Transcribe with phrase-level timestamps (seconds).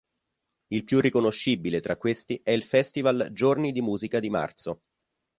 [0.69, 4.81] Il più riconoscibile tra questi è il festival "Giorni di musica di Marzo".